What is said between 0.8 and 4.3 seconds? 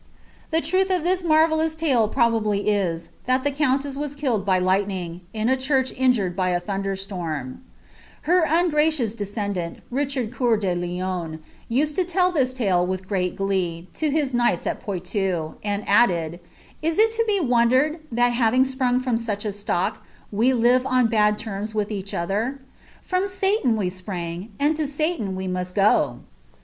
of lliia marvelloils tale probably ta, that the countess was